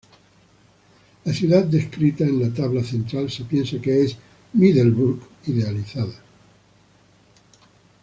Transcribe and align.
La 1.25 1.31
ciudad 1.31 1.63
descrita 1.63 2.23
en 2.23 2.39
la 2.41 2.51
tabla 2.51 2.83
central 2.83 3.29
se 3.29 3.43
piensa 3.43 3.79
que 3.79 4.01
es 4.01 4.17
Middelburg 4.53 5.19
idealizada. 5.45 6.19